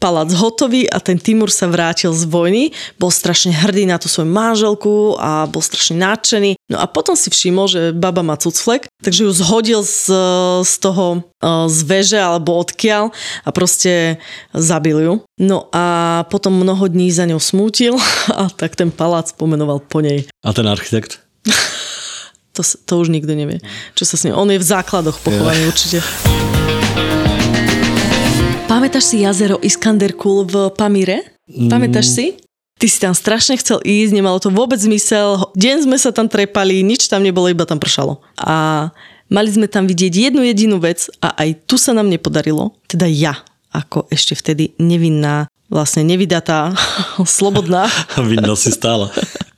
[0.00, 4.32] palác hotový a ten Timur sa vrátil z vojny, bol strašne hrdý na tú svoju
[4.32, 6.56] manželku a bol strašne nadšený.
[6.72, 10.16] No a potom si všimol, že baba má cucflek, takže ju zhodil z,
[10.64, 13.12] z toho e, z veže alebo odkiaľ
[13.44, 14.16] a proste
[14.56, 15.14] zabil ju.
[15.36, 18.00] No a potom mnoho dní za ňou smútil
[18.40, 20.24] a tak ten palác pomenoval po nej.
[20.40, 21.20] A ten architekt?
[22.56, 23.60] to, to už nikto nevie,
[23.92, 24.32] čo sa s ním...
[24.40, 25.70] On je v základoch pochovaný yeah.
[25.70, 25.98] určite.
[28.70, 31.34] Pamätáš si jazero Iskanderkul v Pamire?
[31.66, 32.38] Pamätáš si?
[32.78, 35.50] Ty si tam strašne chcel ísť, nemalo to vôbec zmysel.
[35.58, 38.22] Deň sme sa tam trepali, nič tam nebolo, iba tam pršalo.
[38.38, 38.86] A
[39.26, 42.78] mali sme tam vidieť jednu jedinú vec a aj tu sa nám nepodarilo.
[42.86, 43.42] Teda ja,
[43.74, 46.70] ako ešte vtedy nevinná, vlastne nevydatá,
[47.26, 47.90] slobodná.
[48.22, 49.10] Vinná si stála.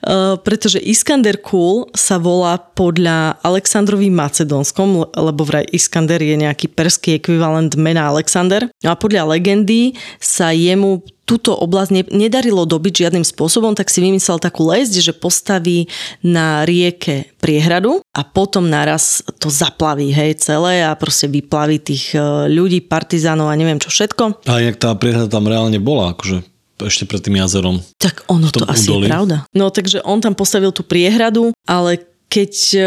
[0.00, 7.20] Eh, pretože Iskander Kul sa volá podľa Aleksandrovi Macedónskom, lebo vraj Iskander je nejaký perský
[7.20, 8.64] ekvivalent mena Alexander.
[8.80, 14.02] No a podľa legendy sa jemu túto oblasť ne, nedarilo dobiť žiadnym spôsobom, tak si
[14.02, 15.86] vymyslel takú lesť, že postaví
[16.26, 22.48] na rieke priehradu a potom naraz to zaplaví, hej, celé a proste vyplaví tých eh,
[22.48, 24.48] ľudí, partizánov a neviem čo všetko.
[24.48, 26.49] A inak tá priehrada tam reálne bola, akože
[26.86, 27.82] ešte pred tým jazerom.
[28.00, 29.08] Tak ono to asi údoli.
[29.08, 29.36] je pravda.
[29.52, 32.84] No takže on tam postavil tú priehradu, ale keď uh,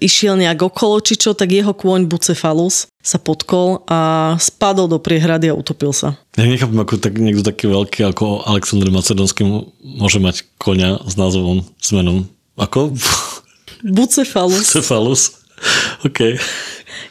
[0.00, 5.52] išiel nejak okolo či čo, tak jeho kôň Bucephalus sa potkol a spadol do priehrady
[5.52, 6.16] a utopil sa.
[6.40, 9.44] Ja nechápem, ako tak, niekto taký veľký ako Aleksandr Macedonský
[9.84, 12.32] môže mať koňa s názvom, s menom.
[12.56, 12.96] Ako?
[13.96, 14.72] Bucephalus.
[14.72, 15.22] Bucephalus.
[16.08, 16.40] OK.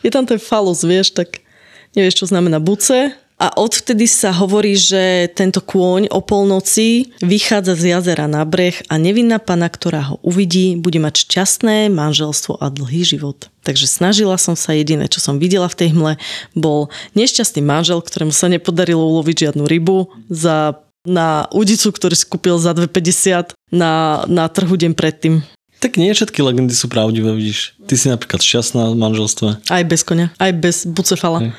[0.01, 1.45] Je tam ten falus, vieš, tak
[1.93, 7.83] nevieš, čo znamená buce, a odvtedy sa hovorí, že tento kôň o polnoci vychádza z
[7.93, 13.05] jazera na breh a nevinná pana, ktorá ho uvidí, bude mať šťastné manželstvo a dlhý
[13.05, 13.53] život.
[13.61, 16.13] Takže snažila som sa, jediné, čo som videla v tej hmle,
[16.57, 22.57] bol nešťastný manžel, ktorému sa nepodarilo uloviť žiadnu rybu za, na udicu, ktorý si kúpil
[22.57, 25.45] za 2,50 na, na trhu deň predtým.
[25.77, 27.77] Tak nie všetky legendy sú pravdivé, vidíš.
[27.85, 29.49] Ty si napríklad šťastná v manželstve.
[29.69, 31.53] Aj bez konia, aj bez bucefala.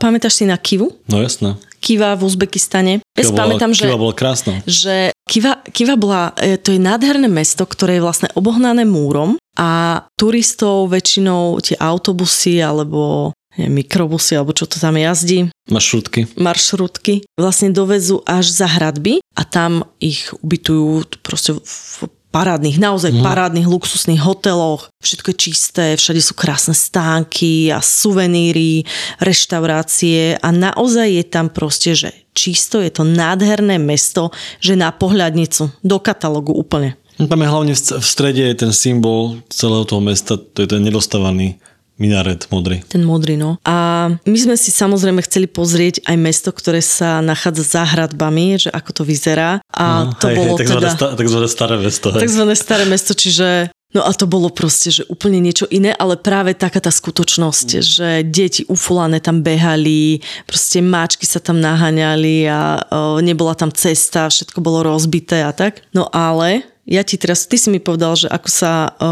[0.00, 0.96] Pamätáš si na Kivu?
[1.12, 1.60] No jasné.
[1.80, 2.92] Kiva v Uzbekistane.
[3.16, 4.64] Ja si pamätám, že, Kiva bola krásna.
[4.64, 10.02] Že Kiva, Kiva bola, e, to je nádherné mesto, ktoré je vlastne obohnané múrom a
[10.16, 15.50] turistov väčšinou tie autobusy alebo nie, mikrobusy alebo čo to tam jazdí.
[15.68, 16.30] Maršrutky.
[16.38, 17.26] Maršrutky.
[17.34, 23.22] Vlastne dovezú až za hradby a tam ich ubytujú proste v parádnych, naozaj mm.
[23.22, 24.88] parádnych luxusných hoteloch.
[25.02, 28.86] Všetko je čisté, všade sú krásne stánky a suveníry,
[29.18, 34.30] reštaurácie a naozaj je tam proste, že čisto, je to nádherné mesto,
[34.62, 36.96] že na pohľadnicu, do katalógu úplne.
[37.20, 41.60] Tam je hlavne v strede je ten symbol celého toho mesta, to je ten nedostávaný
[42.00, 42.80] Minaret modrý.
[42.88, 43.60] Ten modrý, no.
[43.68, 48.72] A my sme si samozrejme chceli pozrieť aj mesto, ktoré sa nachádza za hradbami, že
[48.72, 49.60] ako to vyzerá.
[49.68, 50.90] A no, to hej, bolo hej, takzvané, teda...
[50.96, 52.06] Sta- takzvané staré mesto.
[52.08, 52.20] Hej.
[52.24, 56.54] Takzvané staré mesto, čiže No a to bolo proste, že úplne niečo iné, ale práve
[56.54, 57.82] taká tá skutočnosť, mm.
[57.82, 64.30] že deti ufulané tam behali, proste máčky sa tam naháňali a o, nebola tam cesta,
[64.30, 65.82] všetko bolo rozbité a tak.
[65.90, 69.08] No ale ja ti teraz, ty si mi povedal, že ako sa o,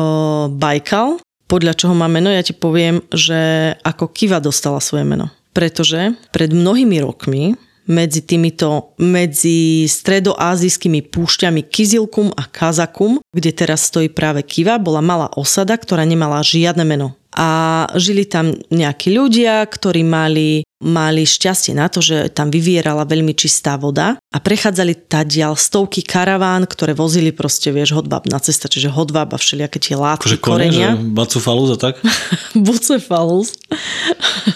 [0.55, 1.19] Bajkal
[1.49, 5.33] podľa čoho má meno, ja ti poviem, že ako Kiva dostala svoje meno.
[5.57, 7.57] Pretože pred mnohými rokmi
[7.89, 15.33] medzi týmito, medzi stredoázijskými púšťami Kizilkum a Kazakum, kde teraz stojí práve Kiva, bola malá
[15.35, 17.17] osada, ktorá nemala žiadne meno.
[17.39, 17.49] A
[17.95, 23.79] žili tam nejakí ľudia, ktorí mali, mali šťastie na to, že tam vyvierala veľmi čistá
[23.79, 29.31] voda a prechádzali tadiaľ stovky karaván, ktoré vozili proste, vieš, hodvab na cesta, čiže hodvab
[29.31, 30.99] a všelijaké tie látky, Akože kone, korenia.
[30.99, 32.03] bacufalus a tak?
[32.67, 33.55] Bucephalus.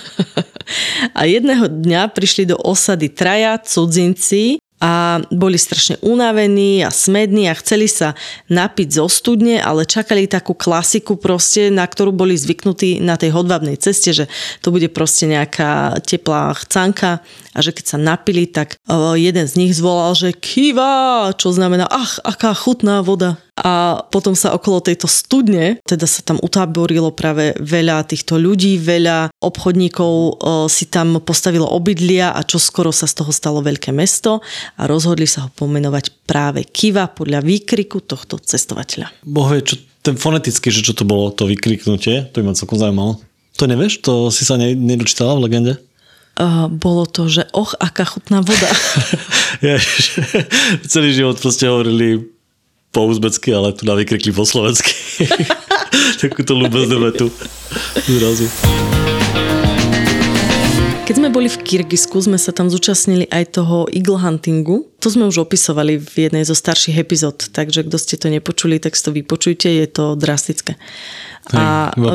[1.19, 7.55] a jedného dňa prišli do osady traja cudzinci a boli strašne unavení a smední a
[7.55, 8.19] chceli sa
[8.51, 13.79] napiť zo studne, ale čakali takú klasiku proste, na ktorú boli zvyknutí na tej hodvabnej
[13.79, 14.27] ceste, že
[14.59, 17.23] to bude proste nejaká teplá chcanka
[17.55, 21.87] a že keď sa napili, tak e, jeden z nich zvolal, že kiva, čo znamená,
[21.87, 23.39] ach, aká chutná voda.
[23.61, 29.29] A potom sa okolo tejto studne, teda sa tam utáborilo práve veľa týchto ľudí, veľa
[29.45, 30.33] obchodníkov e,
[30.73, 34.41] si tam postavilo obydlia a čo skoro sa z toho stalo veľké mesto
[34.81, 39.13] a rozhodli sa ho pomenovať práve Kiva podľa výkriku tohto cestovateľa.
[39.29, 42.81] Boh vie, čo, ten fonetický, že čo to bolo, to vykriknutie, to by ma celkom
[42.81, 43.21] zaujímalo.
[43.61, 44.01] To nevieš?
[44.09, 45.73] To si sa ne, nedočítala v legende?
[46.41, 48.69] Uh, bolo to, že och, aká chutná voda.
[49.63, 49.79] Ja,
[50.91, 52.32] celý život proste hovorili
[52.93, 54.93] po uzbecky, ale tu na vykrikli po slovensky.
[56.23, 57.27] Takúto ľúbeznú vetu.
[58.05, 58.47] Zrazu.
[61.03, 64.87] Keď sme boli v Kyrgyzsku, sme sa tam zúčastnili aj toho eagle huntingu.
[65.03, 68.95] To sme už opisovali v jednej zo starších epizód, takže kto ste to nepočuli, tak
[68.95, 70.79] si to vypočujte, je to drastické.
[71.53, 71.91] A...
[71.99, 72.15] Iba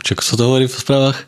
[0.00, 1.18] čo sa to hovorí v správach?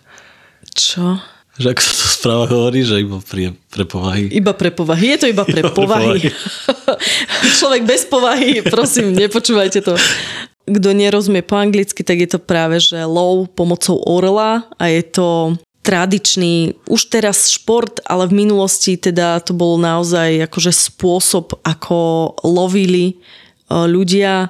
[0.72, 1.20] Čo?
[1.59, 4.31] Že ako sa to v správach hovorí, že iba pre, pre povahy.
[4.31, 5.05] Iba pre povahy.
[5.14, 6.21] Je to iba pre Iba pre povahy.
[7.59, 9.99] Človek bez povahy, prosím, nepočúvajte to.
[10.68, 15.29] Kto nerozumie po anglicky, tak je to práve, že lov pomocou orla a je to
[15.88, 23.07] tradičný, už teraz šport, ale v minulosti teda to bol naozaj akože spôsob, ako lovili
[23.09, 23.14] e,
[23.73, 24.49] ľudia e,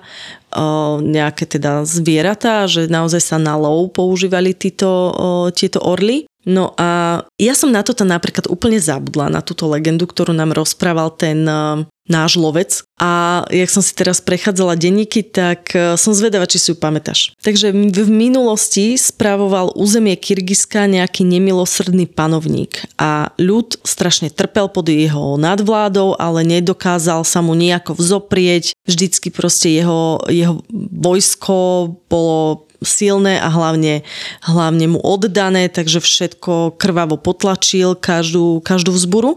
[0.99, 5.12] nejaké teda zvieratá, že naozaj sa na lov používali títo, e,
[5.55, 6.27] tieto orly.
[6.48, 11.12] No a ja som na toto napríklad úplne zabudla, na túto legendu, ktorú nám rozprával
[11.12, 12.80] ten uh, náš lovec.
[12.96, 17.37] A jak som si teraz prechádzala denníky, tak uh, som zvedavá, či si ju pamätáš.
[17.44, 25.37] Takže v minulosti spravoval územie Kyrgyzska nejaký nemilosrdný panovník a ľud strašne trpel pod jeho
[25.37, 28.72] nadvládou, ale nedokázal sa mu nejako vzoprieť.
[28.88, 30.64] Vždycky proste jeho, jeho
[30.96, 34.06] vojsko bolo silné a hlavne,
[34.46, 39.36] hlavne mu oddané, takže všetko krvavo potlačil, každú, každú vzburu.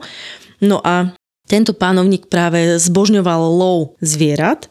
[0.62, 1.14] No a
[1.50, 4.70] tento pánovník práve zbožňoval lov zvierat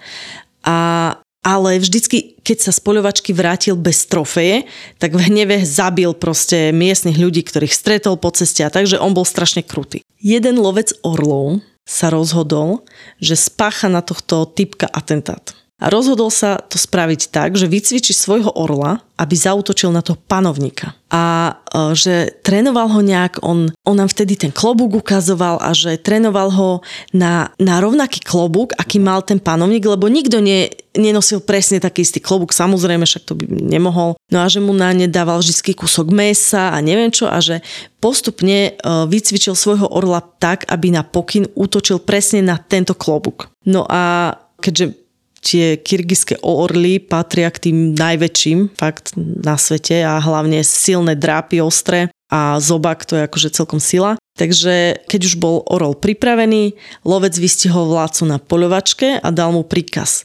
[0.65, 4.69] a ale vždycky, keď sa z poľovačky vrátil bez trofeje,
[5.01, 9.25] tak v hneve zabil proste miestnych ľudí, ktorých stretol po ceste a takže on bol
[9.25, 10.05] strašne krutý.
[10.21, 12.85] Jeden lovec orlov sa rozhodol,
[13.25, 15.57] že spácha na tohto typka atentát.
[15.81, 20.93] A rozhodol sa to spraviť tak, že vycvičí svojho orla, aby zautočil na toho panovníka.
[21.09, 25.97] A e, že trénoval ho nejak, on, on nám vtedy ten klobúk ukazoval a že
[25.97, 26.71] trénoval ho
[27.17, 32.21] na, na rovnaký klobúk, aký mal ten panovník, lebo nikto ne, nenosil presne taký istý
[32.21, 34.21] klobúk, samozrejme, však to by nemohol.
[34.29, 37.65] No a že mu na ne dával vždy kúsok mesa a neviem čo a že
[38.05, 43.49] postupne e, vycvičil svojho orla tak, aby na pokyn útočil presne na tento klobúk.
[43.65, 45.00] No a keďže
[45.41, 52.13] tie kyrgyzské orly patria k tým najväčším fakt na svete a hlavne silné drápy ostré
[52.31, 54.15] a zobak to je akože celkom sila.
[54.39, 60.25] Takže keď už bol orol pripravený, lovec vystihol vládcu na poľovačke a dal mu príkaz.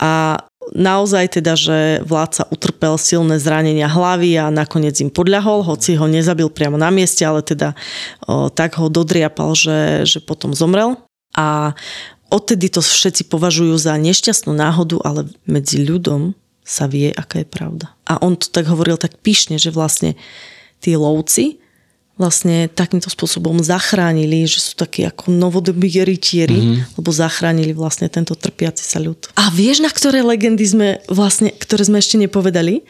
[0.00, 0.40] A
[0.72, 6.48] naozaj teda, že vládca utrpel silné zranenia hlavy a nakoniec im podľahol, hoci ho nezabil
[6.48, 7.74] priamo na mieste, ale teda
[8.24, 10.96] o, tak ho dodriapal, že, že potom zomrel.
[11.34, 11.78] A
[12.30, 17.90] odtedy to všetci považujú za nešťastnú náhodu, ale medzi ľudom sa vie, aká je pravda.
[18.06, 20.14] A on to tak hovoril tak pyšne, že vlastne
[20.78, 21.58] tí lovci
[22.20, 27.00] vlastne takýmto spôsobom zachránili, že sú takí ako novodobí rytieri, mm-hmm.
[27.00, 29.32] lebo zachránili vlastne tento trpiaci sa ľud.
[29.40, 32.84] A vieš, na ktoré legendy sme vlastne, ktoré sme ešte nepovedali?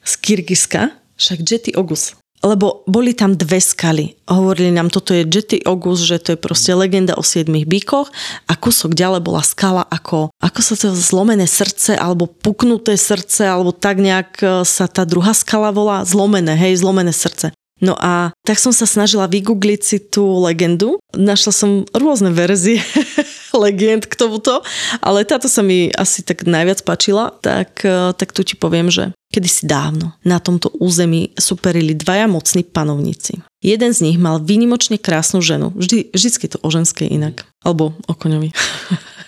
[0.00, 4.12] Z Kyrgyzska, však Jetty Ogus lebo boli tam dve skaly.
[4.28, 8.12] Hovorili nám, toto je Jetty Ogus, že to je proste legenda o siedmých bykoch
[8.44, 13.72] a kúsok ďalej bola skala ako, ako sa to zlomené srdce alebo puknuté srdce alebo
[13.72, 17.56] tak nejak e, sa tá druhá skala volá zlomené, hej, zlomené srdce.
[17.82, 21.02] No a tak som sa snažila vygoogliť si tú legendu.
[21.10, 22.78] Našla som rôzne verzie
[23.54, 24.62] legend k tomuto,
[25.02, 27.34] ale táto sa mi asi tak najviac páčila.
[27.42, 32.62] Tak, e, tak tu ti poviem, že kedysi dávno na tomto území superili dvaja mocní
[32.62, 33.42] panovníci.
[33.58, 35.74] Jeden z nich mal výnimočne krásnu ženu.
[35.74, 37.42] Vždy, vždycky to o ženskej inak.
[37.66, 38.54] Alebo o koňovi.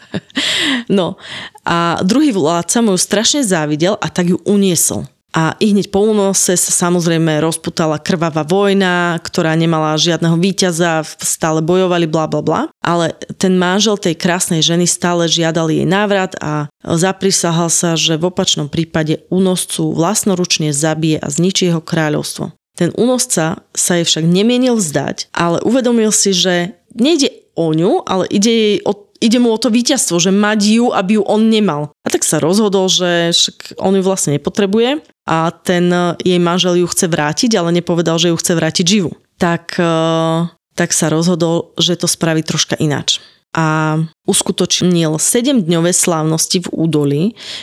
[0.96, 1.18] no
[1.66, 6.56] a druhý vládca mu strašne závidel a tak ju uniesol A i hneď po únose
[6.56, 12.60] sa samozrejme rozputala krvavá vojna, ktorá nemala žiadneho víťaza, stále bojovali, bla bla bla.
[12.80, 18.32] Ale ten manžel tej krásnej ženy stále žiadal jej návrat a zaprisahal sa, že v
[18.32, 22.56] opačnom prípade únoscu vlastnoručne zabije a zničí jeho kráľovstvo.
[22.76, 28.28] Ten únosca sa jej však nemienil vzdať, ale uvedomil si, že nejde o ňu, ale
[28.28, 31.92] ide jej o ide mu o to víťazstvo, že mať ju, aby ju on nemal.
[32.04, 36.78] A tak sa rozhodol, že však on ju vlastne nepotrebuje a ten e, jej manžel
[36.80, 39.12] ju chce vrátiť, ale nepovedal, že ju chce vrátiť živú.
[39.40, 39.96] Tak, e,
[40.76, 43.20] tak sa rozhodol, že to spraví troška ináč
[43.56, 43.96] a
[44.26, 47.22] uskutočnil 7-dňové slávnosti v údolí,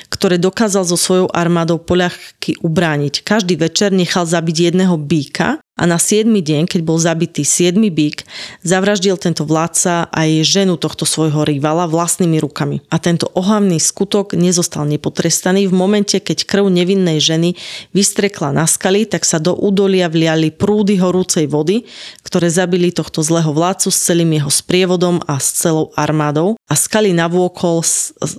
[0.09, 3.21] ktoré dokázal so svojou armádou poľahky ubrániť.
[3.21, 6.29] Každý večer nechal zabiť jedného býka a na 7.
[6.29, 7.73] deň, keď bol zabitý 7.
[7.89, 8.29] bík,
[8.61, 12.85] zavraždil tento vládca aj ženu tohto svojho rivala vlastnými rukami.
[12.93, 15.65] A tento ohavný skutok nezostal nepotrestaný.
[15.65, 17.57] V momente, keď krv nevinnej ženy
[17.89, 21.89] vystrekla na skaly, tak sa do údolia vliali prúdy horúcej vody,
[22.21, 27.13] ktoré zabili tohto zlého vládcu s celým jeho sprievodom a s celou armádou a skaly
[27.13, 27.85] navôkol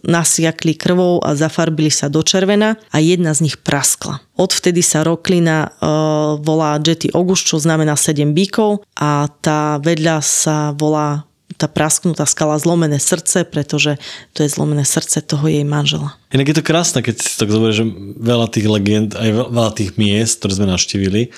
[0.04, 4.22] nasiakli krvou a zafarbili sa do červena a jedna z nich praskla.
[4.34, 10.74] Odvtedy sa roklina uh, volá Jetty August, čo znamená 7 bíkov a tá vedľa sa
[10.74, 13.94] volá tá prasknutá skala zlomené srdce, pretože
[14.34, 16.18] to je zlomené srdce toho jej manžela.
[16.34, 17.86] Inak je to krásne, keď si tak zoberie, že
[18.18, 21.30] veľa tých legend, aj veľa tých miest, ktoré sme navštívili,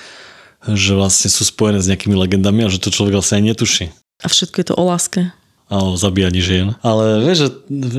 [0.73, 3.85] že vlastne sú spojené s nejakými legendami a že to človek vlastne aj netuší.
[4.25, 5.29] A všetko je to o láske.
[5.67, 6.67] A o zabíjaní žien.
[6.79, 7.49] Ale vieš, že,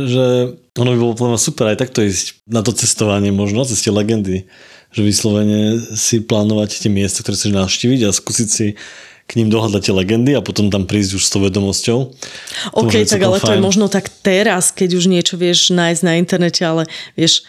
[0.08, 0.24] že
[0.72, 4.48] ono by bolo podľa super aj takto ísť na to cestovanie možno, cez tie legendy
[4.88, 8.66] že vyslovene si plánovať tie miesta, ktoré chceš navštíviť a skúsiť si
[9.28, 11.98] k ním dohľadať tie legendy a potom tam prísť už s tou vedomosťou.
[12.72, 13.44] OK, tak ale fajn.
[13.44, 17.44] to je možno tak teraz, keď už niečo vieš nájsť na internete, ale vieš,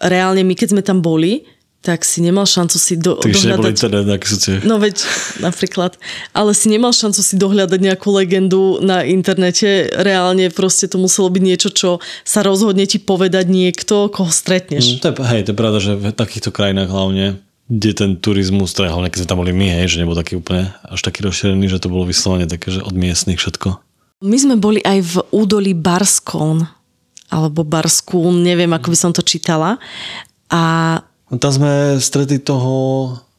[0.00, 1.44] reálne my keď sme tam boli,
[1.82, 3.74] tak si nemal šancu si do, Takže dohľadať...
[3.74, 4.54] internet, ak sú tie...
[4.62, 5.02] No veď,
[5.46, 5.98] napríklad.
[6.30, 9.90] Ale si nemal šancu si dohľadať nejakú legendu na internete.
[9.90, 11.90] Reálne proste to muselo byť niečo, čo
[12.22, 14.96] sa rozhodne ti povedať niekto, koho stretneš.
[14.96, 18.76] Mm, to je, hej, to je pravda, že v takýchto krajinách hlavne kde ten turizmus,
[18.76, 21.72] teda hlavne keď sme tam boli my, hej, že nebol taký úplne až taký rozšírený,
[21.72, 23.80] že to bolo vyslovene také, že od miestnych všetko.
[24.22, 26.68] My sme boli aj v údolí Barskón,
[27.32, 29.80] alebo Barskún, neviem, ako by som to čítala.
[30.52, 31.00] A
[31.40, 32.72] tam sme stretli toho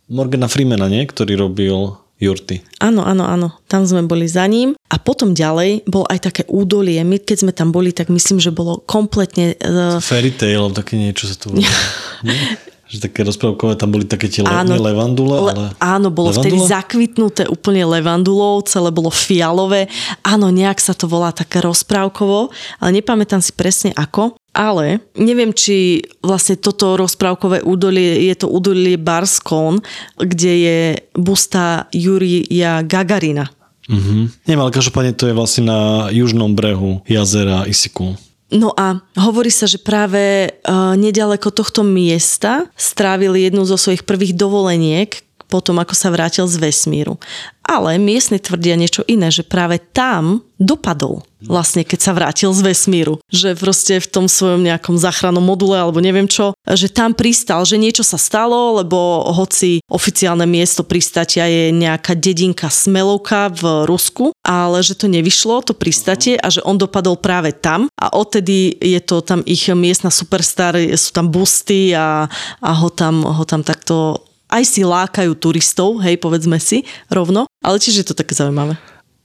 [0.10, 1.06] Morgana Freemana, nie?
[1.06, 2.64] Ktorý robil jurty.
[2.80, 3.48] Áno, áno, áno.
[3.68, 4.80] Tam sme boli za ním.
[4.88, 7.02] A potom ďalej bol aj také údolie.
[7.04, 9.60] My keď sme tam boli, tak myslím, že bolo kompletne...
[9.60, 10.00] Uh...
[10.00, 11.52] Fairy tale, také niečo sa tu
[12.84, 15.52] že také rozprávkové, tam boli také tie áno, levandule, ale...
[15.56, 16.44] Le, áno, bolo levandule?
[16.46, 19.88] vtedy zakvitnuté úplne levandulou, celé bolo fialové.
[20.22, 22.52] Áno, nejak sa to volá také rozprávkovo,
[22.84, 24.36] ale nepamätám si presne ako.
[24.54, 29.82] Ale neviem, či vlastne toto rozprávkové údolie, je to údolie Barskon,
[30.22, 30.80] kde je
[31.18, 33.50] busta Jurija Gagarina.
[33.90, 34.48] Mm-hmm.
[34.48, 38.16] Nie, ale každopádne to je vlastne na južnom brehu jazera Isiku.
[38.54, 44.38] No a hovorí sa, že práve uh, nedaleko tohto miesta strávil jednu zo svojich prvých
[44.38, 47.22] dovoleniek potom, ako sa vrátil z vesmíru.
[47.62, 53.20] Ale miestni tvrdia niečo iné, že práve tam dopadol vlastne, keď sa vrátil z vesmíru.
[53.28, 57.76] Že proste v tom svojom nejakom záchrannom module alebo neviem čo, že tam pristal, že
[57.76, 64.80] niečo sa stalo, lebo hoci oficiálne miesto pristatia je nejaká dedinka Smelovka v Rusku, ale
[64.82, 69.20] že to nevyšlo, to pristatie a že on dopadol práve tam a odtedy je to
[69.20, 72.28] tam ich miestna superstar, sú tam busty a,
[72.64, 74.24] a ho, tam, ho tam takto
[74.54, 78.78] aj si lákajú turistov, hej, povedzme si, rovno, ale tiež je to také zaujímavé.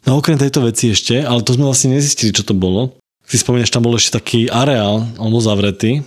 [0.08, 2.96] No okrem tejto veci ešte, ale to sme vlastne nezistili, čo to bolo.
[3.28, 6.00] Si spomínaš, tam bol ešte taký areál, on bol zavretý,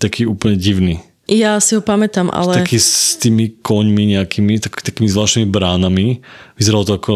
[0.00, 1.04] taký úplne divný.
[1.24, 2.60] Ja si ho pamätám, ale...
[2.60, 6.20] Taký s tými koňmi nejakými, tak, takými zvláštnymi bránami.
[6.60, 7.14] Vyzeralo to ako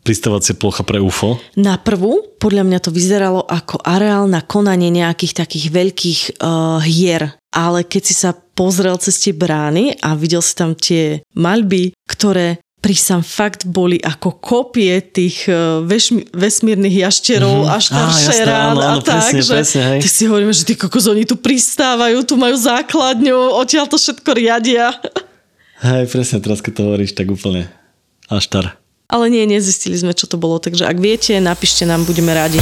[0.00, 1.36] pristávacia plocha pre UFO.
[1.52, 7.36] Na prvú, podľa mňa to vyzeralo ako areál na konanie nejakých takých veľkých uh, hier.
[7.50, 12.62] Ale keď si sa pozrel cez tie brány a videl si tam tie maľby, ktoré
[12.80, 17.76] prísam fakt boli ako kopie tých e, vešmi, vesmírnych jašterov mm-hmm.
[17.76, 20.00] až tam šerán a tak, presne, že presne, hej.
[20.00, 24.30] ty si hovoríme, že tí kokos, oni tu pristávajú, tu majú základňu, odtiaľ to všetko
[24.32, 24.96] riadia.
[25.84, 27.68] Hej, presne, teraz keď to hovoríš, tak úplne
[28.32, 28.66] až tar.
[29.12, 32.60] Ale nie, nezistili sme, čo to bolo, takže ak viete, napíšte nám, budeme radi.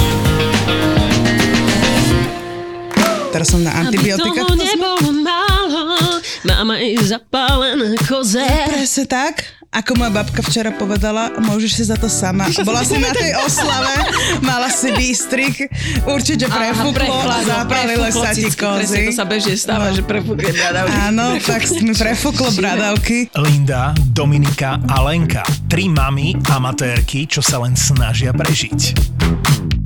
[3.38, 4.50] Teraz som na antibiotika.
[6.42, 8.42] Mama je zapálená koze.
[8.66, 9.46] Presne tak.
[9.70, 12.50] ako moja babka včera povedala, môžeš si za to sama.
[12.66, 13.94] Bola si na tej oslave,
[14.42, 15.70] mala si výstrik,
[16.02, 19.14] určite prefúklo a zapálili sa ti kozy.
[19.14, 20.98] To sa bežne stáva, že prefúkne bradavky.
[20.98, 23.30] Áno, tak mi prefúklo bradavky.
[23.38, 25.46] Linda, Dominika a Lenka.
[25.70, 28.98] Tri mami amatérky, čo sa len snažia prežiť.